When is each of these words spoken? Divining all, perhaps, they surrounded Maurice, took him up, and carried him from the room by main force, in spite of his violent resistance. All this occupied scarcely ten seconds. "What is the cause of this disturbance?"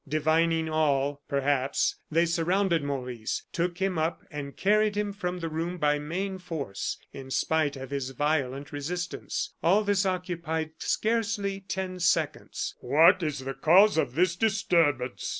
Divining 0.07 0.67
all, 0.67 1.21
perhaps, 1.27 1.95
they 2.09 2.25
surrounded 2.25 2.83
Maurice, 2.83 3.43
took 3.53 3.77
him 3.77 3.99
up, 3.99 4.23
and 4.31 4.57
carried 4.57 4.95
him 4.97 5.13
from 5.13 5.37
the 5.37 5.47
room 5.47 5.77
by 5.77 5.99
main 5.99 6.39
force, 6.39 6.97
in 7.13 7.29
spite 7.29 7.75
of 7.75 7.91
his 7.91 8.09
violent 8.09 8.71
resistance. 8.71 9.53
All 9.61 9.83
this 9.83 10.03
occupied 10.03 10.71
scarcely 10.79 11.59
ten 11.59 11.99
seconds. 11.99 12.73
"What 12.79 13.21
is 13.21 13.41
the 13.45 13.53
cause 13.53 13.95
of 13.95 14.15
this 14.15 14.35
disturbance?" 14.35 15.29